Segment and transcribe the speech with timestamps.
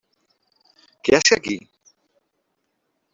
[1.03, 1.59] ¿Qué hace aquí?